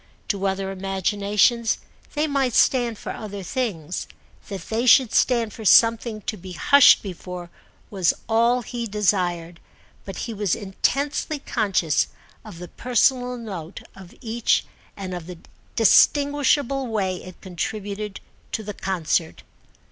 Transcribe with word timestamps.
To 0.29 0.47
other 0.47 0.71
imaginations 0.71 1.77
they 2.15 2.25
might 2.25 2.55
stand 2.55 2.97
for 2.97 3.11
other 3.11 3.43
things—that 3.43 4.61
they 4.61 4.87
should 4.87 5.13
stand 5.13 5.53
for 5.53 5.63
something 5.63 6.21
to 6.21 6.37
be 6.37 6.53
hushed 6.53 7.03
before 7.03 7.51
was 7.91 8.11
all 8.27 8.63
he 8.63 8.87
desired; 8.87 9.59
but 10.03 10.15
he 10.25 10.33
was 10.33 10.55
intensely 10.55 11.37
conscious 11.37 12.07
of 12.43 12.57
the 12.57 12.67
personal 12.67 13.37
note 13.37 13.81
of 13.95 14.15
each 14.21 14.65
and 14.97 15.13
of 15.13 15.27
the 15.27 15.37
distinguishable 15.75 16.87
way 16.87 17.17
it 17.17 17.39
contributed 17.39 18.21
to 18.53 18.63
the 18.63 18.73
concert. 18.73 19.43